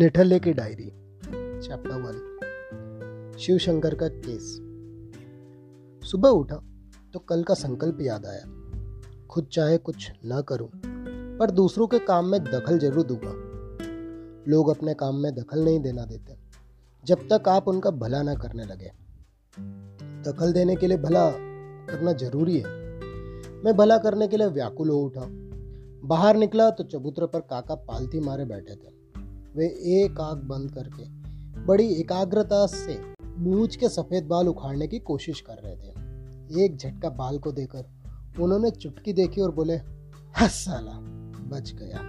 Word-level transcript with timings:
निठल्ले 0.00 0.38
की 0.40 0.52
diary 0.52 0.84
chapter 1.62 1.94
one 1.94 3.36
Shiv 3.38 3.56
Shankar 3.58 3.94
का 3.94 4.06
case. 4.08 4.44
सुबह 6.02 6.28
उठा 6.28 6.56
तो 7.14 7.18
कल 7.18 7.42
का 7.42 7.54
संकल्प 7.54 7.98
याद 8.00 8.26
आया। 8.26 9.26
खुद 9.26 9.48
चाहे 9.52 9.76
कुछ 9.78 10.10
न 10.26 10.40
करूँ, 10.48 10.68
पर 11.38 11.50
दूसरों 11.50 11.86
के 11.86 11.98
काम 11.98 12.26
में 12.26 12.44
दखल 12.44 12.78
ज़रूर 12.78 13.06
दूँगा। 13.06 13.32
लोग 14.50 14.68
अपने 14.68 14.94
काम 14.94 15.16
में 15.16 15.34
दखल 15.34 15.64
नहीं 15.64 15.80
देना 15.80 16.04
देते, 16.04 16.36
जब 17.04 17.26
तक 17.32 17.48
आप 17.48 17.68
उनका 17.68 17.90
भला 17.90 18.22
ना 18.22 18.34
करने 18.34 18.64
लगे। 18.64 18.90
दखल 20.22 20.52
देने 20.52 20.76
के 20.76 20.86
लिए 20.86 20.98
भला 20.98 21.28
करना 21.90 22.12
ज़रूरी 22.12 22.56
है। 22.58 22.78
मैं 23.64 23.76
भला 23.76 23.98
करने 23.98 24.28
के 24.28 24.36
लिए 24.36 24.46
व्याकुल 24.46 24.88
हो 24.88 24.96
उठा। 24.98 25.26
बाहर 26.08 26.36
निकला 26.36 26.70
तो 26.70 26.84
चबूतरे 26.84 27.26
पर 27.26 27.40
काका 27.40 27.74
पालथी 27.74 28.20
मारे 28.20 28.44
बैठे 28.44 28.74
थे। 28.74 28.98
वे 29.56 29.66
एक 29.66 30.20
आग 30.20 30.36
बंद 30.36 30.70
करके 30.70 31.04
बड़ी 31.66 31.88
एकाग्रता 31.92 32.66
से 32.66 33.00
मूछ 33.38 33.76
के 33.76 33.88
सफ़ेद 33.88 34.24
बाल 34.24 34.48
उखाड़ने 34.48 34.86
की 34.86 34.98
कोशिश 34.98 35.40
कर 35.40 35.54
रहे 35.64 35.76
थे। 35.76 36.64
एक 36.64 36.76
झटका 36.76 37.10
बाल 37.10 37.38
को 37.38 37.52
देकर 37.52 37.84
उन्होंने 38.40 38.70
चुटकी 38.70 39.12
देखी 39.12 39.40
और 39.40 39.54
बोले 39.54 39.78
साला, 40.42 40.92
बच 41.48 41.72
गया। 41.72 42.00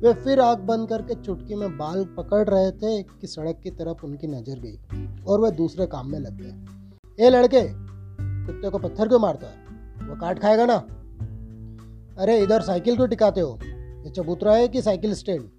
वे 0.00 0.12
फिर 0.14 0.40
आग 0.40 0.58
बंद 0.58 0.88
करके 0.88 1.14
चुटकी 1.14 1.54
में 1.54 1.78
बाल 1.78 2.04
पकड़ 2.04 2.48
रहे 2.48 2.70
थे 2.70 3.02
कि 3.02 3.26
सड़क 3.26 3.60
की 3.62 3.70
तरफ़ 3.70 4.06
उनकी 4.06 4.26
नज़र 4.26 4.58
गई 4.58 4.78
और 5.24 5.40
वे 5.40 5.50
दूसरे 5.50 5.86
काम 5.86 6.10
में 6.10 6.18
लग 6.18 6.40
गए। 6.40 7.26
ए 7.26 7.30
लड़के, 7.30 7.62
कुत्ते 8.46 8.70
को 8.70 8.78
पत्थर 8.78 9.08
क्यों 9.08 9.20
मारता 9.20 9.46
है? 9.46 9.64
वो 10.08 10.16
काट 10.16 10.38
खाएगा 10.38 10.66
ना? 10.66 10.76
अरे, 12.22 12.38
इधर 12.42 12.62
साइकिल 12.62 12.96
क्यों 12.96 13.08
टिकाते 13.08 13.40
हो? 13.40 13.58
ये 14.04 14.10
चबूतरा 14.10 14.54
है 14.54 14.68
कि 14.68 14.82
साइकिल 14.82 15.14
स्टैंड? 15.14 15.50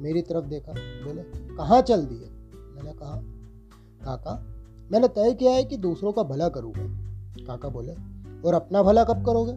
मेरी 0.00 0.22
तरफ़ 0.22 0.44
देखा, 0.44 0.72
बोले, 0.72 1.22
कहाँ 1.56 1.82
चल 1.82 2.02
दिए? 2.04 2.30
मैंने 2.76 2.92
कहा, 2.92 3.22
काका, 4.04 4.46
मैंने 4.92 5.08
तय 5.08 5.34
किया 5.34 5.52
है 5.52 5.64
कि 5.64 5.76
दूसरों 5.76 6.12
का 6.12 6.22
भला 6.22 6.48
करूँगा। 6.48 6.82
काका 7.46 7.68
बोले, 7.68 7.92
और 8.48 8.54
अपना 8.54 8.82
भला 8.82 9.04
कब 9.04 9.24
करोगे? 9.26 9.52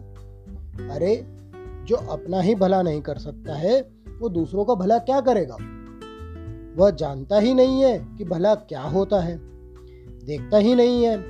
अरे, 0.88 1.26
जो 1.84 1.96
अपना 1.96 2.40
ही 2.40 2.54
भला 2.54 2.82
नहीं 2.82 3.02
कर 3.02 3.18
सकता 3.18 3.54
है, 3.54 3.80
वो 4.20 4.28
दूसरों 4.28 4.64
का 4.64 4.74
भला 4.74 4.98
क्या 4.98 5.20
करेगा? 5.20 5.56
वह 6.76 6.90
जानता 6.90 7.38
ही 7.38 7.54
नहीं 7.54 7.84
है 7.84 7.98
कि 7.98 8.24
भला 8.24 8.54
क्या 8.54 8.82
होता 8.82 9.20
है। 9.20 9.38
देखता 10.26 10.56
ही 10.56 10.74
नहीं 10.74 11.04
है। 11.04 11.24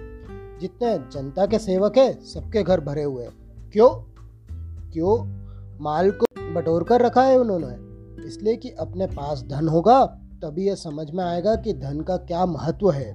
जितने 0.58 0.98
जनता 0.98 1.46
के 1.46 1.58
सेवक 1.58 1.96
है, 1.96 2.24
सबके 2.24 2.62
घर 2.62 2.80
भरे 2.80 3.02
हुए 3.02 3.28
क्यों? 3.72 3.88
क्यों? 4.90 5.42
माल 5.80 6.10
को 6.10 6.52
बटोर 6.54 6.84
कर 6.84 7.00
रखा 7.00 7.22
है 7.22 7.38
उन्होंने। 7.38 7.91
इसलिए 8.26 8.56
कि 8.56 8.70
अपने 8.70 9.06
पास 9.06 9.42
धन 9.42 9.68
होगा, 9.68 10.04
तभी 10.42 10.66
यह 10.66 10.74
समझ 10.74 11.10
में 11.10 11.24
आएगा 11.24 11.54
कि 11.54 11.72
धन 11.72 12.00
का 12.00 12.16
क्या 12.16 12.46
महत्व 12.46 12.90
है 12.90 13.12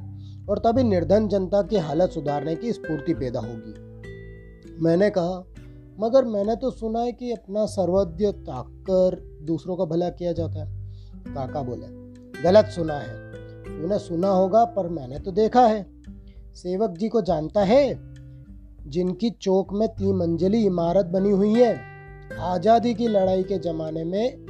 और 0.50 0.60
तभी 0.60 0.84
निर्धन 0.84 1.28
जनता 1.28 1.62
की 1.62 1.76
हालत 1.76 2.10
सुधारने 2.10 2.56
की 2.56 2.74
स्फूर्ति 2.74 3.14
पैदा 3.14 3.40
होगी। 3.40 4.84
मैंने 4.84 5.10
कहा, 5.10 5.44
मगर 6.00 6.26
मैंने 6.26 6.56
तो 6.56 6.72
सुना 6.72 7.00
है 7.00 7.12
कि 7.12 7.32
अपना 7.32 7.66
सर्वज्ञ 7.66 8.32
ताकर 8.32 9.20
दूसरों 9.44 9.76
का 9.78 9.86
भला 9.86 10.10
किया 10.10 10.32
जाता 10.32 10.64
है। 10.64 10.76
काका 11.28 11.62
बोले, 11.62 11.88
गलत 12.44 12.66
सुना 12.66 12.94
है। 12.94 13.16
तूने 13.64 14.00
सुना 14.00 14.30
होगा, 14.30 14.66
पर 14.66 14.88
मैंने 14.88 15.20
तो 15.20 15.32
देखा 15.32 15.66
है। 15.68 15.86
सेवक 16.56 16.98
जी 16.98 17.10
को 17.10 17.22
जानता 17.22 17.64
है, 17.64 18.00
जिनकी 18.88 19.30
चौक 19.30 19.74
में 19.74 19.88
तीन 19.90 20.16
मंजिली 20.16 20.66
इमारत 20.66 21.06
बनी 21.06 21.32
हुई 21.32 21.54
है। 21.54 21.80
आज़ादी 22.40 22.94
की 22.94 23.08
लड़ाई 23.08 23.44
के 23.44 23.58
ज़माने 23.60 24.04
में 24.04 24.47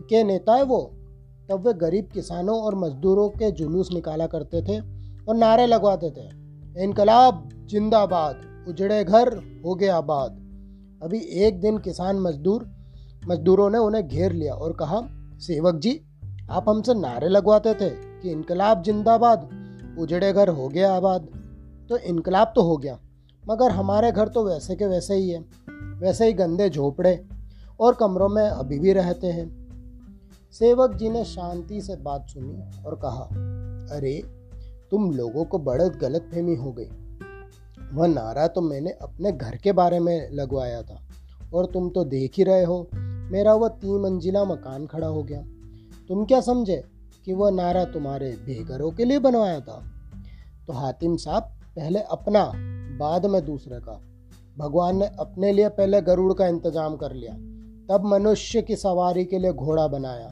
के 0.00 0.24
नेता 0.24 0.54
है 0.54 0.62
वो, 0.62 0.92
तब 1.50 1.66
वे 1.66 1.72
गरीब 1.72 2.08
किसानों 2.14 2.60
और 2.60 2.74
मजदूरों 2.74 3.28
के 3.28 3.50
जुलूस 3.50 3.92
निकाला 3.92 4.26
करते 4.26 4.62
थे 4.62 4.78
और 5.28 5.36
नारे 5.36 5.66
लगवाते 5.66 6.10
थे। 6.10 6.82
इनकलाब 6.84 7.48
जिंदाबाद, 7.66 8.40
उजड़े 8.68 9.04
घर 9.04 9.36
हो 9.64 9.74
गए 9.74 9.88
आबाद 9.88 10.40
अभी 11.02 11.18
एक 11.18 11.60
दिन 11.60 11.78
किसान 11.78 12.16
मजदूर, 12.16 12.70
मजदूरों 13.28 13.70
ने 13.70 13.78
उन्हें 13.78 14.08
घेर 14.08 14.32
लिया 14.32 14.54
और 14.54 14.72
कहा, 14.72 15.00
सेवक 15.38 15.74
जी, 15.74 16.00
आप 16.50 16.68
हमसे 16.68 16.94
नारे 16.94 17.28
लगवाते 17.28 17.74
थे 17.74 17.88
कि 17.90 18.30
इनकलाब 18.30 18.82
जिंदाबाद, 18.82 19.48
उजड़े 19.98 20.32
घर 20.32 20.48
हो 20.48 20.68
गया 20.68 20.92
आबाद। 20.94 21.28
तो 21.88 21.96
इनकलाब 21.96 22.52
तो 22.56 22.62
हो 22.62 22.76
गया, 22.76 22.98
मगर 23.48 23.70
हमारे 23.70 24.12
घर 24.12 24.28
तो 24.28 24.44
वैसे 24.44 24.76
के 24.76 24.86
वैसे 24.86 25.14
ही 25.14 25.30
है, 25.30 25.40
वैसे 26.00 26.26
ही 26.26 26.32
गंदे 26.32 26.70
झोपड़े 26.70 27.24
और 27.80 27.94
कमरों 27.94 28.28
में 28.28 28.44
अभी 28.44 28.78
भी 28.78 28.92
रहते 28.92 29.26
हैं। 29.26 29.61
सेवक 30.52 30.94
जी 30.94 31.08
ने 31.08 31.24
शांति 31.24 31.80
से 31.80 31.96
बात 31.96 32.28
सुनी 32.28 32.82
और 32.84 32.94
कहा, 32.94 33.24
अरे, 33.96 34.22
तुम 34.90 35.12
लोगों 35.12 35.44
को 35.44 35.58
बड़े 35.58 35.90
गलत 35.90 36.30
फहमी 36.32 36.54
हो 36.54 36.72
गई। 36.72 36.88
वह 37.92 38.06
नारा 38.06 38.46
तो 38.46 38.60
मैंने 38.60 38.90
अपने 38.90 39.32
घर 39.32 39.56
के 39.56 39.72
बारे 39.72 40.00
में 40.00 40.30
लगवाया 40.30 40.82
था 40.82 41.02
और 41.54 41.66
तुम 41.66 41.90
तो 41.90 42.04
देख 42.04 42.32
ही 42.36 42.44
रहे 42.44 42.64
हो, 42.64 42.88
मेरा 42.94 43.54
वह 43.54 43.68
तीन 43.68 44.00
मंजिला 44.00 44.44
मकान 44.44 44.86
खड़ा 44.86 45.06
हो 45.06 45.22
गया। 45.22 45.42
तुम 46.08 46.24
क्या 46.24 46.40
समझे 46.40 46.84
कि 47.24 47.32
वह 47.32 47.50
नारा 47.50 47.84
तुम्हारे 47.84 48.30
बेघरों 48.30 48.90
के 48.90 49.04
लिए 49.04 49.18
बनवाया 49.18 49.60
था? 49.60 49.82
तो 50.66 50.72
हातिम 50.72 51.16
साहब, 51.16 51.42
पहले 51.76 51.98
अपना, 52.00 52.52
बाद 52.98 53.26
में 53.26 53.44
दूसरे 53.44 53.80
का। 53.80 54.00
भगवान 54.58 54.96
ने 54.96 55.06
अपने 55.06 55.52
लिए 55.52 55.68
पहले 55.68 56.02
गरुड़ 56.02 56.32
का 56.32 56.46
इंतज़ाम 56.46 56.96
कर 56.96 57.12
लिया। 57.12 57.51
तब 57.90 58.04
मनुष्य 58.04 58.62
की 58.62 58.76
सवारी 58.76 59.24
के 59.24 59.38
लिए 59.38 59.52
घोड़ा 59.52 59.86
बनाया। 59.86 60.30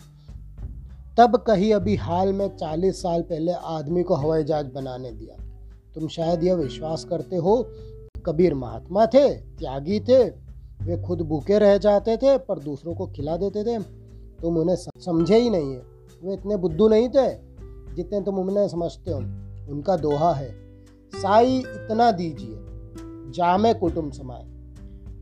तब 1.17 1.37
कहीं 1.37 1.75
अभी 1.75 1.97
हाल 1.97 2.33
में 2.33 2.57
चालीस 2.57 3.03
साल 3.03 3.23
पहले 3.23 3.53
आदमी 3.53 4.03
को 4.03 4.15
हवाई 4.15 4.45
जहाज़ 4.45 4.67
बनाने 4.67 5.13
दिया। 5.13 5.45
तुम 5.95 6.09
शायद 6.09 6.45
यह 6.45 6.55
विश्वास 6.55 7.05
करते 7.05 7.37
हो, 7.37 7.67
कबीर 8.27 8.55
महात्मा 8.55 9.07
थे, 9.07 9.35
त्यागी 9.35 10.01
थे, 10.01 10.25
वे 10.83 11.03
खुद 11.03 11.21
भूखे 11.21 11.59
रह 11.59 11.79
जाते 11.79 12.17
थे, 12.17 12.39
पर 12.39 12.59
दूसरों 12.59 12.95
को 12.95 13.07
खिला 13.07 13.37
देते 13.37 13.65
थे। 13.65 13.83
तुम 14.43 14.57
उन्हें 14.57 14.77
समझे 14.77 15.39
ही 15.39 15.51
नहीं 15.51 15.73
है। 15.73 15.83
वे 16.25 16.35
इतने 16.35 16.57
बुद्धू 16.57 16.89
नहीं 16.89 17.09
थे, 17.09 17.35
जितने 17.95 18.21
तुम 18.21 18.37
उन्हें 18.37 18.69
समझते 18.69 19.11
हो। 19.11 19.19
उनका 19.73 19.97
दोहा 19.97 20.35
है, 20.35 20.55
साई 21.13 21.59
इतना 21.59 22.11
दीजिए, 22.13 22.57
जामे 23.33 23.75
कुटुम 23.75 24.11
समाए 24.11 24.47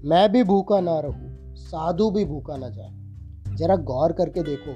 मैं 0.04 0.32
भी 0.32 0.42
भूखा 0.42 0.80
ना 0.80 1.00
रहूँ। 1.00 1.27
साधु 1.60 2.10
भी 2.10 2.24
भूखा 2.24 2.56
ना 2.56 2.68
जाए। 2.68 3.56
जरा 3.56 3.76
गौर 3.86 4.12
करके 4.12 4.42
देखो, 4.42 4.74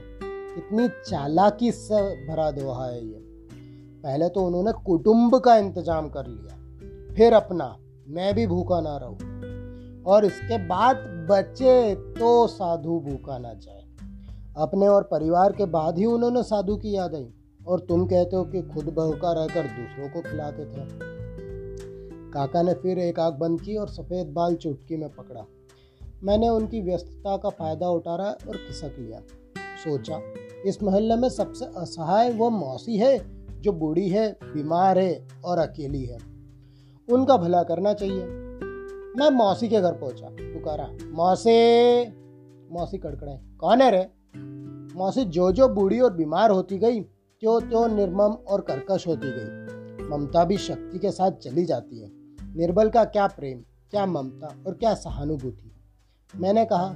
कितनी 0.55 0.89
चालाकी 1.07 1.71
से 1.73 2.01
भरा 2.27 2.51
दोहा 2.51 2.87
है 2.87 3.05
ये। 3.07 3.21
पहले 4.05 4.29
तो 4.29 4.47
उन्होंने 4.47 4.73
कुटुंब 4.85 5.39
का 5.39 5.57
इंतज़ाम 5.57 6.09
कर 6.09 6.27
लिया, 6.27 7.15
फिर 7.15 7.33
अपना, 7.33 7.77
मैं 8.09 8.35
भी 8.35 8.47
भूखा 8.47 8.81
ना 8.81 8.97
रहूँ। 8.97 9.31
और 10.05 10.25
इसके 10.25 10.59
बाद 10.67 10.97
बच्चे 11.31 11.95
तो 11.95 12.47
साधु 12.47 12.99
भूखा 13.01 13.39
ना 13.39 13.53
जाए। 13.55 13.81
अपने 14.57 14.89
और 14.89 15.03
परिवार 15.03 15.53
के 15.53 15.65
बाद 15.69 15.99
ही 15.99 16.05
उन्होंने 16.05 16.43
साधु 16.43 16.77
की 16.77 16.95
याद 16.97 17.15
आई, 17.15 17.29
और 17.69 17.81
तुम 17.81 18.05
कहते 18.07 18.37
हो 18.37 18.45
कि 18.45 18.63
खुद 18.65 18.85
भूखा 18.85 19.33
रहकर 19.33 19.67
दूसरों 19.71 20.09
को 20.09 20.21
खिलाते 20.21 20.65
थे। 20.65 20.87
काका 22.33 22.63
ने 22.63 22.75
फिर 22.75 22.99
एक 22.99 23.19
आग 23.21 23.35
बंद 23.35 23.61
की 23.61 23.77
और 23.77 23.89
सफ़ेद 23.89 24.33
बाल 24.33 24.55
चुटकी 24.57 24.97
में 24.97 25.09
पकड़ा। 25.09 25.45
मैंने 26.25 26.49
उनकी 26.49 26.81
व्यस्तता 26.81 27.37
का 27.37 27.49
फ़ायदा 27.49 27.89
उठाया 27.89 28.31
और 28.49 28.57
खिसक 28.57 28.97
लिया। 28.99 29.21
सोचा, 29.85 30.21
इस 30.67 30.83
मोहल्ले 30.83 31.17
में 31.17 31.29
सबसे 31.29 31.65
असहाय 31.65 32.31
वो 32.31 32.51
मौसी 32.51 32.97
है, 32.97 33.43
जो 33.61 33.73
बूढ़ी 33.73 34.09
है, 34.09 34.39
बीमार 34.43 34.99
है 34.99 35.29
और 35.45 35.59
अकेली 35.59 36.05
है। 36.05 36.19
उनका 37.13 37.37
भला 37.37 37.63
करना 37.63 37.95
चाहिए। 37.95 38.27
मैं 39.17 39.31
मौसी 39.31 39.69
के 39.69 39.81
घर 39.81 39.93
पहुँचा। 39.93 40.27
पुकारा, 40.27 40.89
मौसी 41.05 42.05
मौसी 42.73 42.99
कड़कड़े, 42.99 43.39
कौन 43.59 43.83
है 43.83 43.91
रे? 43.91 44.11
मौसी 44.99 45.25
जो 45.25 45.53
जो 45.53 45.69
बूढ़ी 45.69 46.01
और 46.01 46.13
बीमार 46.13 46.51
होती 46.51 46.79
गई 46.79 47.01
त्यों 47.01 47.61
त्यों 47.61 47.89
निर्मम 47.89 48.33
और 48.49 48.61
कर्कश 48.61 49.07
होती 49.07 49.29
गई। 49.31 49.63
ममता 50.09 50.45
भी 50.45 50.57
शक्ति 50.57 50.99
के 50.99 51.11
साथ 51.11 51.33
चली 51.33 51.65
जाती 51.65 52.01
है। 52.01 52.09
निर्बल 52.57 52.89
का 52.89 53.05
क्या 53.05 53.27
प्रेम, 53.27 53.59
क्या 53.91 54.07
ममता 54.07 54.57
और 54.67 54.75
क्या 54.75 54.95
सहानुभूति। 54.95 55.69
मैंने 56.37 56.65
कहा, 56.65 56.89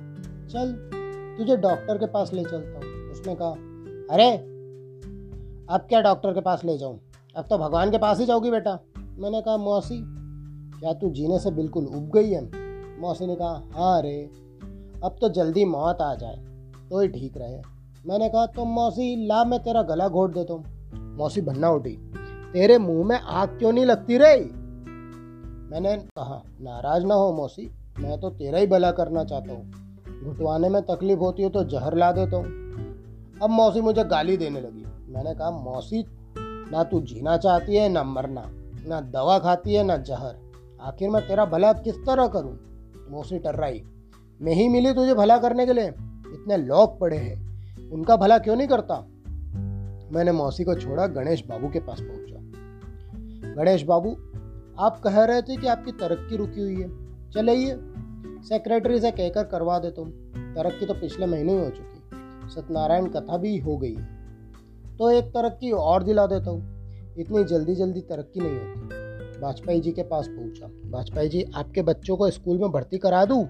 चल, 0.48 0.72
तुझे 1.38 1.56
डॉक्टर 1.56 1.98
के 1.98 2.06
पास 2.06 2.32
ले 2.32 2.44
चलता 2.44 2.76
हूँ। 2.78 3.10
उसने 3.10 3.34
कहा, 3.34 3.50
अरे, 4.14 4.30
अब 5.70 5.80
क्या 5.80 6.00
डॉक्टर 6.00 6.32
के 6.34 6.40
पास 6.40 6.64
ले 6.64 6.78
जाऊँ? 6.78 7.00
अब 7.36 7.44
तो 7.50 7.58
भगवान 7.58 7.90
के 7.90 7.98
पास 7.98 8.20
ही 8.20 8.26
जाओगी 8.26 8.50
बेटा। 8.50 8.78
मैंने 8.98 9.42
कहा, 9.42 9.56
मौसी, 9.56 10.02
क्या 10.80 10.92
तू 10.92 11.10
जीने 11.10 11.38
से 11.38 11.50
बिल्कुल 11.50 11.86
उब 11.86 12.10
गई 12.14 12.30
है? 12.30 12.50
मौसी 13.00 13.26
ने 13.26 13.36
कहा 13.36 13.62
हाँ 13.74 13.98
अरे 13.98 14.30
अब 15.04 15.16
तो 15.20 15.28
जल्दी 15.28 15.64
मौत 15.64 16.00
आ 16.00 16.14
जाए 16.14 16.36
तो 16.90 17.00
ही 17.00 17.08
ठीक 17.08 17.36
रहे। 17.36 17.62
मैंने 18.06 18.28
कहा 18.28 18.46
तो 18.46 18.64
मौसी, 18.64 19.26
ला 19.26 19.44
मैं 19.44 19.62
तेरा 19.62 19.82
गला 19.82 20.08
घोट 20.08 20.34
देता 20.34 20.52
हूँ। 20.52 20.64
मौसी 21.16 21.40
भन्ना 21.40 21.70
उठी, 21.70 21.96
तेरे 22.52 22.78
मुँह 22.78 23.06
में 23.06 23.20
आग 23.20 23.48
क्यों 23.48 23.72
नहीं 23.72 23.84
लगती 23.84 24.18
रही? 24.18 24.44
मैंने 25.70 25.96
कहा, 25.96 26.42
नाराज़ 26.60 27.04
ना 27.06 27.14
हो 27.14 27.32
मौसी 27.32 27.75
मैं 28.00 28.20
तो 28.20 28.30
तेरा 28.30 28.58
ही 28.58 28.66
भला 28.66 28.90
करना 28.90 29.24
चाहता 29.24 29.52
हूँ। 29.52 29.72
घुटवाने 30.24 30.68
में 30.68 30.82
तकलीफ़ 30.82 31.18
होती 31.18 31.42
है 31.42 31.48
तो 31.50 31.64
जहर 31.64 31.96
ला 31.96 32.12
देता 32.12 32.36
हूँ। 32.36 32.46
अब 33.42 33.50
मौसी 33.50 33.80
मुझे 33.80 34.04
गाली 34.04 34.36
देने 34.36 34.60
लगी। 34.60 34.84
मैंने 35.12 35.34
कहा, 35.34 35.50
मौसी, 35.50 36.04
ना 36.72 36.82
तू 36.84 37.00
जीना 37.00 37.36
चाहती 37.36 37.76
है, 37.76 37.88
ना 37.88 38.02
मरना, 38.02 38.44
ना 38.86 39.00
दवा 39.00 39.38
खाती 39.38 39.74
है, 39.74 39.84
ना 39.84 39.96
जहर। 39.96 40.34
आखिर 40.80 41.10
मैं 41.10 41.26
तेरा 41.28 41.44
भला 41.44 41.72
किस 41.72 41.96
तरह 41.96 42.26
करूँ? 42.26 42.58
मौसी 43.10 43.38
टर्राई, 43.38 43.82
मैं 44.42 44.52
ही 44.52 44.68
मिली 44.68 44.92
तुझे 44.92 45.14
भला 45.14 45.38
करने 45.38 45.66
के 45.66 45.72
लिए। 45.72 45.88
इतने 46.32 46.56
लोग 46.56 46.98
पड़े 47.00 47.16
हैं। 47.16 47.90
उनका 47.90 48.16
भला 48.16 48.38
क्यों 48.38 48.56
नहीं 48.56 48.68
करता? 48.68 49.06
मैंने 50.12 50.32
मौसी 50.32 50.64
को 50.64 50.74
छोड़ा, 50.74 51.06
गणेश 51.06 51.44
बाबू 51.46 51.68
के 51.68 51.80
पास 51.80 52.00
पहुँचा। 52.00 53.54
गणेश 53.54 53.82
बाबू, 53.82 54.10
आप 54.78 55.00
कह 55.04 55.24
रहे 55.24 55.42
थे 55.42 55.56
कि 55.56 55.66
आपकी 55.66 55.92
तरक्की 55.92 56.36
रुकी 56.36 56.60
हुई 56.60 56.80
है। 56.82 57.05
चलिए 57.36 57.74
सेक्रेटरी 58.42 59.00
से 59.00 59.10
कहकर 59.10 59.44
करवा 59.44 59.78
दे 59.78 59.90
तुम। 59.90 60.10
तरक्की 60.54 60.86
तो 60.86 60.94
पिछले 60.94 61.26
महीने 61.26 61.52
ही 61.52 61.58
हो 61.58 61.70
चुकी। 61.70 62.50
सत्यनारायण 62.50 63.06
कथा 63.06 63.36
भी 63.36 63.56
हो 63.58 63.76
गई 63.76 63.96
तो 64.98 65.10
एक 65.10 65.24
तरक्की 65.24 65.70
और 65.70 66.02
दिला 66.02 66.26
देता 66.26 66.50
हूँ। 66.50 67.14
इतनी 67.18 67.44
जल्दी 67.44 67.74
जल्दी 67.74 68.00
तरक्की 68.00 68.40
नहीं 68.40 68.52
होती। 68.52 69.40
वाजपेयी 69.40 69.80
जी 69.80 69.92
के 69.92 70.02
पास 70.02 70.28
पहुँचा 70.28 70.66
वाजपेयी 70.90 71.28
जी, 71.28 71.42
आपके 71.54 71.82
बच्चों 71.82 72.16
को 72.16 72.30
स्कूल 72.30 72.58
में 72.58 72.70
भर्ती 72.70 72.98
करा 72.98 73.24
दूँ? 73.24 73.42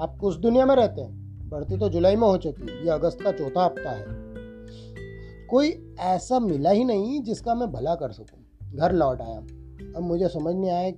आप 0.00 0.16
कुछ 0.20 0.36
दुनिया 0.36 0.66
में 0.66 0.74
रहते 0.76 1.00
हैं? 1.00 1.48
भर्ती 1.50 1.76
तो 1.76 1.88
जुलाई 1.88 2.16
में 2.16 2.26
हो 2.28 2.36
चुकी, 2.36 2.84
ये 2.84 2.90
अगस्त 2.90 3.22
का 3.22 3.32
चौथा 3.32 3.64
हफ़्ता 3.64 3.90
है। 3.90 4.04
कोई 5.46 5.96
ऐसा 6.00 6.38
मिला 6.38 6.70
ही 6.70 6.84
नहीं 6.84 7.22
जिसका 7.22 7.54
मैं 7.54 7.70
भला 7.72 7.94
कर 7.94 8.12
सकूँ। 8.12 8.76
घर 8.76 8.92
लौट 8.92 9.20
आया। 9.20 9.38
अब 9.96 10.02
मुझे 10.02 10.28
समझ 10.28 10.54
नहीं 10.54 10.70
आया 10.70 10.90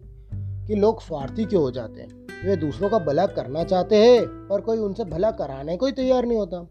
कि 0.66 0.74
लोग 0.74 1.02
स्वार्थी 1.02 1.44
क्यों 1.44 1.62
हो 1.62 1.70
जाते 1.70 2.00
हैं? 2.00 2.26
वे 2.44 2.56
दूसरों 2.56 2.90
का 2.90 2.98
भला 2.98 3.26
करना 3.26 3.64
चाहते 3.64 3.96
हैं 3.96 4.26
पर 4.26 4.60
कोई 4.60 4.78
उनसे 4.78 5.04
भला 5.04 5.30
कराने 5.30 5.76
को 5.76 5.86
ही 5.86 5.92
तैयार 5.92 6.26
नहीं 6.26 6.38
होता। 6.38 6.66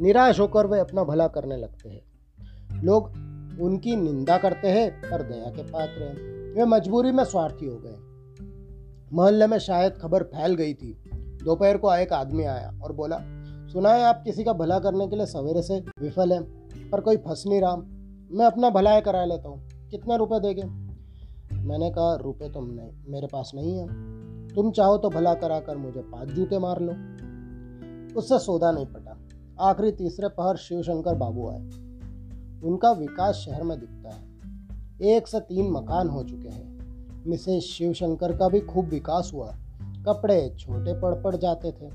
निराश 0.00 0.40
होकर 0.40 0.66
वे 0.66 0.80
अपना 0.80 1.04
भला 1.04 1.28
करने 1.28 1.56
लगते 1.56 1.88
हैं। 1.88 2.02
लोग 2.82 3.04
उनकी 3.60 3.96
निंदा 3.96 4.38
करते 4.38 4.68
हैं 4.68 5.10
पर 5.10 5.22
दया 5.22 5.50
के 5.50 5.62
पात्र 5.62 6.02
हैं। 6.02 6.14
वे 6.54 6.64
मजबूरी 6.64 7.12
में 7.12 7.24
स्वार्थी 7.24 7.66
हो 7.66 7.82
गए। 7.84 7.96
मोहल्ले 9.12 9.46
में 9.46 9.58
शायद 9.58 9.92
खबर 9.92 10.22
फैल 10.22 10.54
गई 10.54 10.74
थी। 10.74 11.10
दोपहर 11.14 11.76
को 11.76 11.94
एक 11.94 12.12
आदमी 12.12 12.44
आया 12.44 12.80
और 12.82 12.92
बोला, 12.92 13.18
सुना 13.72 13.92
है 13.92 14.04
आप 14.04 14.22
किसी 14.24 14.44
का 14.44 14.52
भला 14.52 14.78
करने 14.78 15.08
के 15.08 15.16
लिए 15.16 15.26
सवेरे 15.26 15.62
से 15.62 15.84
विफल 16.00 16.32
हैं, 16.32 16.42
पर 16.90 17.00
कोई 17.00 17.16
फंस 17.16 17.44
नहीं 17.46 17.60
रहा। 17.60 17.76
मैं 18.30 18.44
अपना 18.44 18.70
भला 18.70 19.00
करा 19.00 19.24
लेता 19.24 19.48
हूँ। 19.48 19.70
कितने 19.90 20.16
रुपए 20.16 20.40
देंगे? 20.40 20.89
मैंने 21.60 21.90
कहा, 21.90 22.14
रुपए 22.14 22.48
तो 22.48 22.60
नहीं, 22.60 22.92
मेरे 23.08 23.26
पास 23.26 23.52
नहीं 23.54 23.78
है। 23.78 23.86
तुम 24.48 24.70
चाहो 24.70 24.98
तो 24.98 25.10
भला 25.10 25.34
करा 25.34 25.60
कर 25.60 25.76
मुझे 25.76 26.00
पाँच 26.00 26.28
जूते 26.28 26.58
मार 26.58 26.80
लो। 26.80 26.92
उससे 28.18 28.38
सौदा 28.38 28.72
नहीं 28.72 28.86
पटा। 28.86 29.18
आखिरी 29.60 29.92
तीसरे 29.92 30.28
पहर 30.28 30.56
शिवशंकर 30.56 31.14
बाबू 31.14 31.48
आए। 31.48 31.60
उनका 32.64 32.92
विकास 32.92 33.34
शहर 33.34 33.62
में 33.62 33.80
दिखता 33.80 34.10
है। 34.10 34.30
एक 35.02 35.28
से 35.28 35.40
तीन 35.40 35.70
मकान 35.70 36.08
हो 36.08 36.24
चुके 36.24 36.48
हैं। 36.48 36.80
मिसेज 37.26 37.62
शिवशंकर 37.62 38.36
का 38.36 38.48
भी 38.48 38.60
खूब 38.60 38.86
विकास 38.86 39.30
हुआ। 39.34 39.54
कपड़े 39.82 40.54
छोटे 40.58 41.00
पड़ 41.00 41.14
पड़ 41.14 41.36
जाते 41.36 41.72
थे। 41.72 41.90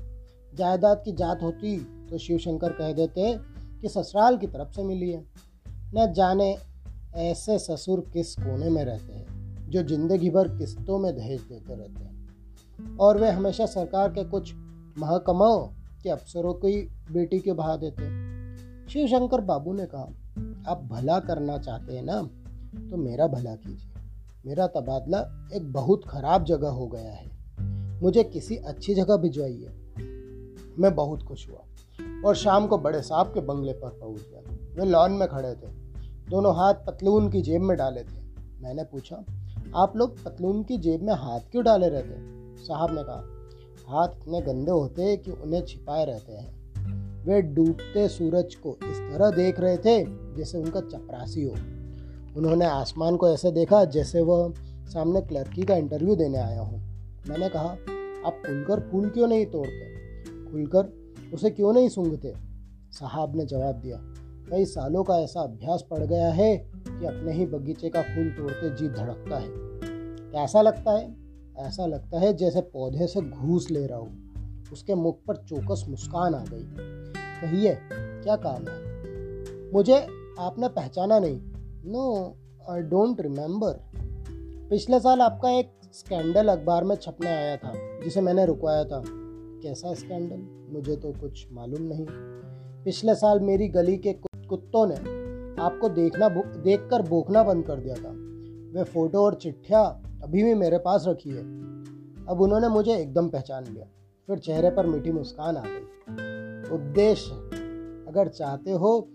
जायदाद 0.54 1.02
की 1.04 1.12
जात 1.12 1.42
होती 1.42 1.78
तो 2.10 2.18
शिवशंकर 2.18 2.72
कह 2.72 2.92
देते 2.92 3.38
कि 3.80 3.88
ससुराल 3.88 4.36
की 4.36 4.46
तरफ़ 4.46 4.72
से 4.72 4.82
मिली 4.82 5.10
है। 5.10 5.24
न 5.68 6.12
जाने 6.12 6.56
ऐसे 7.14 7.58
ससुर 7.58 8.00
किस 8.00 8.34
कोने 8.34 8.70
में 8.70 8.84
रहते 8.84 9.12
हैं। 9.12 9.35
जो 9.68 9.82
ज़िंदगी 9.82 10.30
भर 10.30 10.48
किस्तों 10.48 10.98
में 10.98 11.14
दहेज 11.16 11.40
देते 11.42 11.74
रहते 11.74 12.04
हैं। 12.04 12.96
और 12.96 13.18
वे 13.18 13.30
हमेशा 13.30 13.66
सरकार 13.66 14.08
के 14.08 14.24
कुछ 14.24 14.54
महकमों 14.98 15.56
के 16.02 16.10
अफसरों 16.10 16.52
की 16.54 16.80
बेटी 17.12 17.38
के 17.40 17.52
बहा 17.52 17.76
देते 17.76 18.04
शिव 18.88 19.06
शंकर 19.08 19.40
बाबू 19.40 19.72
ने 19.72 19.86
कहा, 19.86 20.08
आप 20.68 20.82
भला 20.82 21.18
करना 21.20 21.58
चाहते 21.58 21.96
हैं 21.96 22.02
ना 22.02 22.20
तो 22.90 22.96
मेरा 22.96 23.26
भला 23.26 23.54
कीजिए। 23.56 23.92
मेरा 24.46 24.66
तबादला 24.66 25.20
एक 25.54 25.72
बहुत 25.72 26.04
ख़राब 26.08 26.44
जगह 26.44 26.68
हो 26.70 26.86
गया 26.86 27.12
है। 27.12 28.00
मुझे 28.02 28.24
किसी 28.24 28.56
अच्छी 28.56 28.94
जगह 28.94 29.16
भिजवाइए 29.16 29.72
मैं 30.78 30.94
बहुत 30.94 31.22
खुश 31.22 31.48
हुआ। 31.48 31.64
और 32.24 32.34
शाम 32.36 32.66
को 32.66 32.78
बड़े 32.78 33.00
साहब 33.02 33.26
के 33.26 33.40
बंगले 33.40 33.72
पर 33.72 33.98
पहुँच 34.00 34.20
गया। 34.20 34.54
वे 34.76 34.90
लॉन 34.90 35.12
में 35.12 35.26
खड़े 35.28 35.52
थे। 35.52 35.68
दोनों 36.30 36.54
हाथ 36.56 36.74
पतलून 36.86 37.28
की 37.30 37.42
जेब 37.42 37.62
में 37.62 37.76
डाले 37.76 38.02
थे। 38.02 38.20
मैंने 38.60 38.84
पूछा 38.84 39.16
आप 39.76 39.96
लोग 39.96 40.24
पतलून 40.24 40.62
की 40.62 40.76
जेब 40.78 41.02
में 41.02 41.14
हाथ 41.14 41.40
क्यों 41.40 41.64
डाले 41.64 41.88
रहते 41.88 42.64
साहब 42.64 42.94
ने 42.94 43.02
कहा, 43.02 43.24
हाथ 43.88 44.08
इतने 44.08 44.40
गंदे 44.40 44.70
होते 44.70 45.02
हैं 45.02 45.18
कि 45.18 45.30
उन्हें 45.30 45.64
छिपाए 45.64 46.04
रहते 46.04 46.32
हैं। 46.32 47.24
वे 47.24 47.42
डूबते 47.42 48.08
सूरज 48.08 48.54
को 48.54 48.76
इस 48.84 48.98
तरह 48.98 49.30
देख 49.30 49.60
रहे 49.60 49.76
थे 49.76 50.04
जैसे 50.36 50.58
उनका 50.58 50.80
चपरासी 50.80 51.42
हो। 51.42 51.52
उन्होंने 52.36 52.64
आसमान 52.64 53.16
को 53.16 53.28
ऐसे 53.28 53.50
देखा 53.50 53.84
जैसे 53.84 54.20
वह 54.20 54.54
सामने 54.86 55.20
क्लर्की 55.20 55.62
का 55.62 55.76
इंटरव्यू 55.76 56.16
देने 56.16 56.38
आया 56.38 56.60
हूँ। 56.60 56.80
मैंने 57.28 57.48
कहा, 57.48 57.68
आप 58.26 58.42
खुलकर 58.46 58.80
फूल 58.80 59.08
क्यों 59.10 59.28
नहीं 59.28 59.46
तोड़ते? 59.46 59.92
खुलकर 60.52 61.30
उसे 61.34 61.50
क्यों 61.50 61.72
नहीं 61.72 61.88
सूंघते? 61.88 62.34
साहब 62.92 63.36
ने 63.36 63.46
जवाब 63.46 63.74
दिया, 63.74 63.98
कई 64.50 64.64
सालों 64.64 65.04
का 65.04 65.18
ऐसा 65.18 65.40
अभ्यास 65.40 65.86
पड़ 65.90 66.02
गया 66.02 66.32
है 66.32 66.56
कि 66.66 67.06
अपने 67.06 67.32
ही 67.32 67.46
बगीचे 67.46 67.88
का 67.88 68.02
फूल 68.02 68.30
तोड़ते 68.30 68.76
जी 68.76 68.88
धड़कता 68.88 69.38
है। 69.38 69.65
कैसा 70.36 70.62
लगता 70.62 70.92
है, 70.92 71.16
ऐसा 71.58 71.86
लगता 71.86 72.20
है 72.20 72.32
जैसे 72.36 72.60
पौधे 72.60 73.06
से 73.06 73.20
घूस 73.20 73.70
ले 73.70 73.86
रहा 73.86 73.98
हूँ। 73.98 74.32
उसके 74.72 74.94
मुख 74.94 75.18
पर 75.28 75.36
चौकस 75.36 75.86
मुस्कान 75.88 76.34
आ 76.34 76.44
गई। 76.44 76.66
कहिए, 77.40 77.78
क्या 77.92 78.36
काम 78.36 78.68
है? 78.68 79.72
मुझे 79.72 80.06
आपने 80.38 80.68
पहचाना 80.68 81.18
नहीं। 81.18 81.40
नो 81.92 82.36
आई 82.70 82.82
डोंट 82.82 83.20
रिमेम्बर 83.20 83.80
पिछले 84.70 85.00
साल 85.00 85.20
आपका 85.20 85.50
एक 85.50 85.72
स्कैंडल 85.92 86.48
अखबार 86.48 86.84
में 86.84 86.96
छपने 86.96 87.28
आया 87.28 87.56
था, 87.56 87.72
जिसे 88.04 88.20
मैंने 88.20 88.46
रुकवाया 88.46 88.84
था। 88.84 89.02
कैसा 89.62 89.94
स्कैंडल? 89.94 90.72
मुझे 90.74 90.96
तो 90.96 91.12
कुछ 91.12 91.46
मालूम 91.52 91.82
नहीं। 91.82 92.06
पिछले 92.84 93.14
साल 93.14 93.40
मेरी 93.40 93.68
गली 93.68 93.96
के 93.96 94.12
कुत्तों 94.48 94.86
ने 94.86 94.96
आपको 95.62 95.88
देखना 95.88 96.28
देखकर 96.62 97.02
भूखना 97.02 97.42
बंद 97.42 97.64
कर 97.64 97.76
दिया 97.76 97.94
था। 97.94 98.12
वे 98.78 98.84
फ़ोटो 98.84 99.18
और 99.18 99.34
चिट्ठिया 99.34 100.02
अभी 100.26 100.42
भी 100.42 100.54
मेरे 100.54 100.78
पास 100.78 101.04
रखी 101.08 101.30
है। 101.30 101.42
अब 102.26 102.38
उन्होंने 102.40 102.68
मुझे 102.68 102.96
एकदम 102.96 103.28
पहचान 103.28 103.64
लिया। 103.64 103.86
फिर 104.26 104.38
चेहरे 104.38 104.70
पर 104.70 104.86
मीठी 104.86 105.12
मुस्कान 105.12 105.56
आ 105.56 105.62
गई। 105.66 106.74
उद्देश्य, 106.74 107.30
अगर 108.08 108.28
चाहते 108.28 108.70
हो 108.70 109.08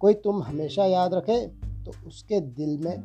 कोई 0.00 0.14
तुम 0.14 0.42
हमेशा 0.42 0.84
याद 0.84 1.14
रखे 1.14 1.46
तो 1.84 2.06
उसके 2.06 2.40
दिल 2.40 2.78
में 2.84 3.02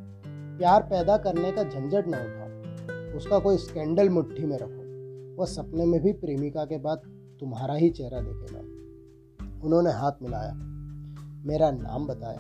प्यार 0.60 0.84
पैदा 0.84 1.18
करने 1.18 1.52
का 1.52 1.64
झंझट 1.64 2.08
ना 2.08 2.18
उठाओ। 2.18 3.18
उसका 3.18 3.40
कोई 3.40 3.58
स्कैंडल 3.58 4.10
मुट्ठी 4.10 4.46
में 4.46 4.58
रखो। 4.62 5.40
वह 5.42 5.46
सपने 5.46 5.86
में 5.86 6.04
भी 6.04 6.14
प्रेमिका 6.14 6.66
के 6.66 6.78
बाद 6.78 6.98
तुम्हारा 7.40 7.74
ही 7.74 7.90
चेहरा 7.90 8.20
देखेगा। 8.22 8.60
उन्होंने 9.66 9.92
हाथ 9.92 10.12
मिलाया। 10.22 10.54
मेरा 11.46 11.72
नाम 11.72 12.08
बताया। 12.08 12.40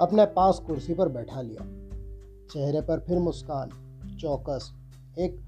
अपने 0.00 0.26
पास 0.26 0.58
कुर्सी 0.58 0.94
पर 0.94 1.08
बैठा 1.08 1.40
लिया। 1.40 1.66
चेहरे 2.50 2.80
पर 2.80 3.00
फिर 3.00 3.18
मुस्कान। 3.18 3.70
चौकस। 4.22 4.72
एक 5.18 5.40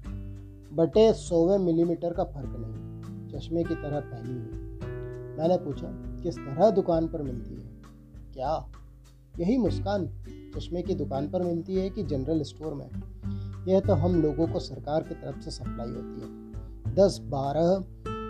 बटे 0.73 1.13
सौवे 1.13 1.57
मिलीमीटर 1.57 2.13
का 2.13 2.23
फ़र्क 2.23 2.55
नहीं, 2.57 3.27
चश्मे 3.29 3.63
की 3.63 3.75
तरह 3.75 3.99
पहनी 3.99 4.33
हुई। 4.33 4.59
मैंने 5.37 5.57
पूछा, 5.57 5.87
किस 6.23 6.37
तरह 6.37 6.69
दुकान 6.69 7.07
पर 7.07 7.21
मिलती 7.21 7.53
है? 7.53 7.81
क्या? 8.33 8.71
यही 9.39 9.57
मुस्कान, 9.57 10.07
चश्मे 10.57 10.81
की 10.81 10.95
दुकान 10.95 11.29
पर 11.29 11.43
मिलती 11.43 11.75
है 11.75 11.89
कि 11.89 12.03
जनरल 12.03 12.41
स्टोर 12.41 12.73
में? 12.73 12.89
यह 13.67 13.79
तो 13.79 13.93
हम 13.93 14.21
लोगों 14.21 14.47
को 14.47 14.59
सरकार 14.59 15.03
की 15.03 15.15
तरफ़ 15.15 15.41
से 15.41 15.51
सप्लाई 15.51 15.89
होती 15.89 16.21
है। 16.21 16.53
दस 16.95 17.19
बारह 17.21 17.79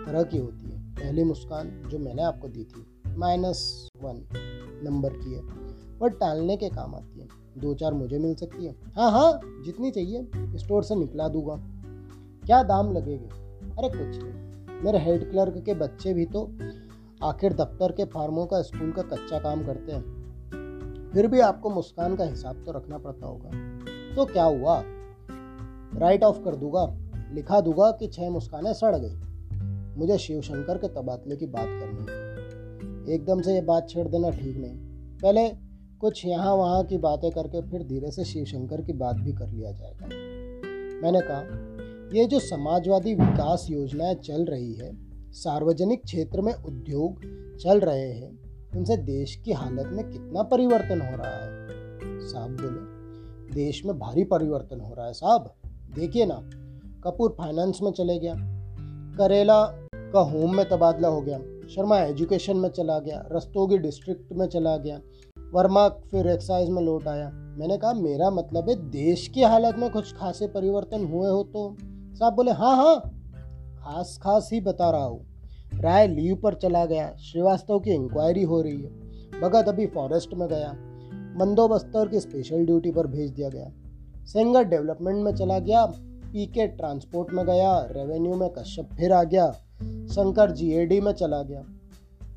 तरह 0.06 0.22
की 0.22 0.38
होती 0.38 0.70
है। 0.70 0.94
पहली 0.94 1.24
मुस्कान 1.24 1.82
जो 1.88 1.98
मैंने 1.98 2.22
आपको 2.22 2.48
दी 2.48 2.64
थी, 2.64 2.86
माइनस 3.16 3.88
वन 4.02 4.28
नंबर 4.84 5.12
की 5.12 5.34
है। 5.34 5.65
वह 6.02 6.08
टालने 6.08 6.56
के 6.56 6.68
काम 6.68 6.94
आती 6.94 7.20
है। 7.20 7.28
दो 7.58 7.74
चार 7.74 7.94
मुझे 7.94 8.18
मिल 8.18 8.34
सकती 8.34 8.66
है। 8.66 8.74
हाँ 8.96 9.10
हाँ 9.10 9.40
जितनी 9.64 9.90
चाहिए, 9.90 10.28
स्टोर 10.36 10.82
से 10.82 10.94
निकला 10.94 11.28
दूँगा। 11.28 11.54
क्या 12.46 12.62
दाम 12.62 12.92
लगेगे? 12.92 13.26
अरे 13.78 13.88
कुछ 13.88 14.22
नहीं। 14.22 14.46
मेरे 14.84 14.98
हेड 14.98 15.30
क्लर्क 15.30 15.62
के 15.66 15.74
बच्चे 15.74 16.14
भी 16.14 16.26
तो 16.26 16.52
आखिर 17.24 17.52
दफ्तर 17.52 17.92
के 17.92 18.04
फार्मों 18.04 18.46
का, 18.46 18.62
स्कूल 18.62 18.92
का 18.92 19.02
कच्चा 19.02 19.38
काम 19.38 19.66
करते 19.66 19.92
हैं। 19.92 20.16
फिर 21.14 21.26
भी 21.26 21.40
आपको 21.40 21.70
मुस्कान 21.70 22.16
का 22.16 22.24
हिसाब 22.24 22.62
तो 22.66 22.72
रखना 22.72 22.98
पड़ता 22.98 23.26
होगा। 23.26 23.50
तो 24.16 24.24
क्या 24.24 24.44
हुआ? 24.44 24.82
राइट 25.94 26.24
ऑफ़ 26.24 26.38
कर 26.38 26.56
दूँगा। 26.56 26.96
लिखा 27.32 27.60
दूँगा 27.60 27.90
कि 27.90 28.06
छह 28.06 28.30
मुस्कानें 28.30 28.72
सड़ 28.72 28.96
गई। 28.96 29.14
मुझे 29.98 30.18
शिवशंकर 30.18 30.78
के 30.78 30.88
तबादले 30.88 31.36
की 31.36 31.46
बात 31.46 31.66
करनी 31.66 32.06
है 32.10 32.26
एकदम 33.14 33.42
से 33.42 33.54
ये 33.54 33.60
बात 33.60 33.88
छेड़ 33.90 34.08
देना 34.08 34.30
ठीक 34.30 34.56
नहीं। 34.56 34.76
पहले 35.18 35.65
कुछ 36.00 36.26
यहाँ 36.26 36.54
वहाँ 36.54 36.84
की 36.84 36.98
बातें 36.98 37.30
करके 37.30 37.60
फिर 37.62 37.82
धीरे 37.82 38.10
से 38.10 38.24
शिवशंकर 38.24 38.82
की 38.82 38.92
बात 38.92 39.16
भी 39.16 39.32
कर 39.32 39.48
लिया 39.48 39.72
जाएगा। 39.72 40.06
मैंने 41.02 41.20
कहा, 41.20 42.18
ये 42.18 42.26
जो 42.26 42.38
समाजवादी 42.38 43.14
विकास 43.14 43.66
योजनाएँ 43.70 44.14
चल 44.14 44.44
रही 44.44 44.74
है, 44.74 44.90
सार्वजनिक 45.32 46.04
क्षेत्र 46.04 46.40
में 46.40 46.54
उद्योग 46.54 47.20
चल 47.56 47.80
रहे 47.80 48.12
हैं, 48.12 48.38
उनसे 48.76 48.96
देश 48.96 49.36
की 49.36 49.52
हालत 49.52 49.86
में 49.86 50.10
कितना 50.10 50.42
परिवर्तन 50.42 51.00
हो 51.00 51.16
रहा 51.16 51.30
है? 51.30 51.66
साहब 52.28 52.50
बोले, 52.50 53.54
देश 53.54 53.84
में 53.84 53.98
भारी 53.98 54.24
परिवर्तन 54.24 54.80
हो 54.80 54.94
रहा 54.94 55.06
है 55.06 55.12
साहब। 55.12 55.54
देखिए 55.94 56.26
ना, 56.26 56.40
कपूर 57.04 57.34
फाइनेंस 57.38 57.78
में 57.82 57.90
चले 57.92 58.18
गया, 58.18 58.34
करेला 59.18 59.64
का 59.94 60.20
होम 60.20 60.56
में 60.56 60.68
तबादला 60.68 61.08
हो 61.08 61.20
गया, 61.20 61.38
शर्मा 61.68 61.98
एजुकेशन 61.98 62.56
में 62.56 62.68
चला 62.68 62.98
गया, 62.98 63.28
रस्तोगी 63.32 63.78
डिस्ट्रिक्ट 63.78 64.32
में 64.32 64.46
चला 64.46 64.76
गया 64.76 65.00
वर्मा 65.54 65.88
फिर 65.88 66.26
एक्साइज 66.26 66.70
में 66.70 66.82
लौट 66.82 67.08
आया। 67.08 67.30
मैंने 67.30 67.78
कहा, 67.78 67.92
मेरा 67.92 68.30
मतलब 68.30 68.68
है, 68.68 68.90
देश 68.90 69.28
की 69.28 69.42
हालत 69.42 69.76
में 69.78 69.90
कुछ 69.90 70.14
खासे 70.14 70.46
परिवर्तन 70.46 71.04
हुए 71.04 71.28
हो 71.30 71.42
तो? 71.42 71.76
साहब 72.14 72.34
बोले 72.34 72.50
हाँ 72.50 72.76
हाँ 72.76 73.00
खास 73.78 74.18
खास 74.22 74.50
ही 74.52 74.60
बता 74.60 74.90
रहा 74.90 75.04
हूँ। 75.04 75.26
राय 75.74 76.06
लीव 76.08 76.36
पर 76.36 76.54
चला 76.54 76.84
गया। 76.84 77.16
श्रीवास्तव 77.16 77.80
की 77.80 77.90
इंक्वायरी 77.90 78.42
हो 78.42 78.62
रही 78.62 78.82
है। 78.82 79.06
भगत 79.40 79.68
अभी 79.68 79.86
फॉरेस्ट 79.86 80.34
में 80.34 80.48
गया। 80.48 80.72
बंदोबस्तर 81.36 82.08
की 82.08 82.20
स्पेशल 82.20 82.66
ड्यूटी 82.66 82.90
पर 82.90 83.06
भेज 83.06 83.30
दिया 83.30 83.48
गया। 83.48 83.72
सेंगर 84.24 84.64
डेवलपमेंट 84.64 85.24
में 85.24 85.34
चला 85.34 85.58
गया। 85.58 85.86
पीके 86.32 86.66
ट्रांसपोर्ट 86.66 87.32
में 87.32 87.46
गया। 87.46 87.80
रेवेन्यू 87.80 88.34
में 88.34 88.50
कश्यप 88.50 88.88
फिर 88.98 89.12
आ 89.12 89.22
गया। 89.22 89.50
शंकर 90.12 90.50
जीएडी 90.50 91.00
में 91.00 91.12
चला 91.12 91.42
गया। 91.42 91.64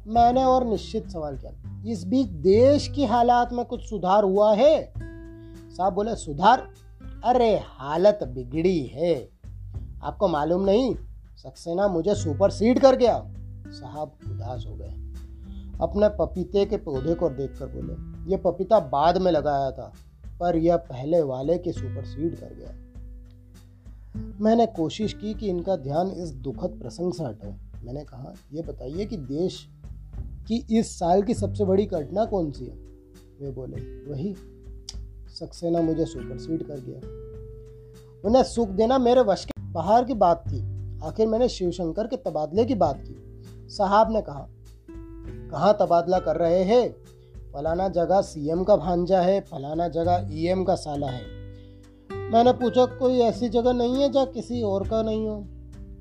मैंने 0.07 0.43
और 0.43 0.65
निश्चित 0.65 1.09
सवाल 1.09 1.37
किया। 1.37 1.58
इस 1.87 2.07
बीच 2.07 2.27
देश 2.27 2.87
की 2.87 3.05
हालात 3.05 3.53
में 3.53 3.65
कुछ 3.65 3.89
सुधार 3.89 4.23
हुआ 4.23 4.55
है। 4.55 4.93
साहब 5.69 5.93
बोले, 5.93 6.15
सुधार? 6.15 6.73
अरे, 7.25 7.61
हालत 7.63 8.19
बिगड़ी 8.23 8.85
है। 8.85 9.29
आपको 10.03 10.27
मालूम 10.27 10.61
नहीं, 10.61 10.95
सक्सेना 11.37 11.87
मुझे 11.87 12.15
सुपर 12.15 12.49
सीड 12.49 12.79
कर 12.79 12.95
गया। 12.95 13.25
साहब 13.67 14.17
उदास 14.27 14.65
हो 14.67 14.75
गए। 14.75 14.95
अपने 15.81 16.09
पपीते 16.09 16.65
के 16.65 16.77
पौधे 16.77 17.13
को 17.13 17.29
देखकर 17.29 17.65
बोले, 17.65 17.93
ये 18.31 18.37
पपीता 18.37 18.79
बाद 18.79 19.17
में 19.17 19.31
लगाया 19.31 19.71
था, 19.71 19.93
पर 20.39 20.55
यह 20.57 20.77
पहले 20.77 21.21
वाले 21.21 21.57
के 21.57 21.71
सुपर 21.71 22.05
सीड 22.05 22.35
कर 22.35 22.53
गया। 22.53 22.89
मैंने 24.41 24.65
कोशिश 24.65 25.13
की 25.13 25.33
कि 25.33 25.47
इनका 25.47 25.75
ध्यान 25.75 26.07
इस 26.07 26.31
दुखद 26.31 26.79
प्रसंग 26.81 27.13
से 27.13 27.23
हटे। 27.23 27.49
मैंने 27.85 28.03
कहा 28.03 28.33
यह 28.53 28.63
बताइए 28.63 29.05
कि 29.05 29.17
देश 29.17 29.69
की 30.51 30.79
इस 30.79 30.99
साल 30.99 31.23
की 31.23 31.33
सबसे 31.33 31.65
बड़ी 31.65 31.85
घटना 31.85 32.25
कौन 32.25 32.51
सी 32.51 32.65
है? 32.65 32.73
वे 33.41 33.51
बोले, 33.51 34.11
वही, 34.11 34.35
सक्सेना 35.39 35.81
मुझे 35.81 36.05
सुपर 36.05 36.25
सुपरसीड 36.25 36.63
कर 36.63 36.79
गया। 36.79 37.29
उन्हें 38.29 38.43
सुख 38.43 38.69
देना 38.69 38.97
मेरे 38.97 39.21
वश 39.21 39.45
के 39.45 39.61
बाहर 39.61 40.05
की 40.05 40.13
बात 40.13 40.43
थी। 40.47 40.79
आखिर 41.03 41.27
मैंने 41.27 41.49
शिवशंकर 41.49 42.07
के 42.07 42.17
तबादले 42.17 42.65
की 42.65 42.75
बात 42.75 43.03
की। 43.07 43.41
साहब 43.69 44.11
ने 44.11 44.21
कहा, 44.21 44.47
कहाँ 45.51 45.77
तबादला 45.79 46.19
कर 46.19 46.35
रहे 46.35 46.63
हैं? 46.63 46.95
फलाना 47.53 47.89
जगह 47.89 48.21
सीएम 48.21 48.63
का 48.63 48.75
भांजा 48.75 49.21
है, 49.21 49.41
फलाना 49.41 49.87
जगह 49.87 50.29
ईएम 50.31 50.63
का 50.63 50.75
साला 50.75 51.07
है। 51.07 51.23
मैंने 52.11 52.53
पूछा, 52.53 52.85
कोई 52.85 53.19
ऐसी 53.19 53.49
जगह 53.49 53.73
नहीं 53.73 53.95
है 53.95 54.09
जहाँ 54.09 54.25
किसी 54.25 54.61
और 54.61 54.87
का 54.87 55.01
नहीं 55.03 55.27
हो? 55.27 55.47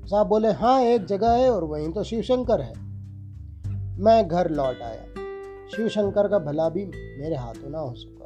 साहब 0.07 0.27
बोले 0.27 0.51
हाँ 0.51 0.81
एक 0.81 1.05
जगह 1.05 1.31
है 1.31 1.51
और 1.51 1.63
वहीं 1.63 1.91
तो 1.91 2.03
शिवशंकर 2.03 2.61
है। 2.61 2.88
मैं 3.99 4.27
घर 4.27 4.49
लौट 4.49 4.81
आया। 4.81 5.03
शिव 5.75 5.87
शंकर 5.87 6.27
का 6.27 6.39
भला 6.39 6.69
भी 6.69 6.85
मेरे 7.17 7.35
हाथों 7.35 7.69
ना 7.69 7.79
हो 7.79 7.93
सका। 7.93 8.18